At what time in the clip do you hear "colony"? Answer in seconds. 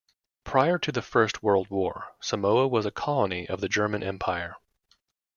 2.91-3.47